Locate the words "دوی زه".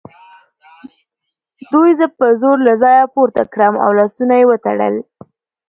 1.71-2.05